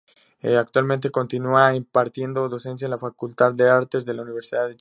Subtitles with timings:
[0.57, 4.79] Actualmente continúa impartiendo docencia en la Facultad de Artes de la Universidad de Chile.